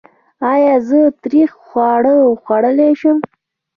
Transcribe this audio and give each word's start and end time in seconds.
ایا 0.51 0.75
زه 0.87 0.99
تریخ 1.21 1.51
خواړه 1.67 2.15
خوړلی 2.41 2.91
شم؟ 2.99 3.17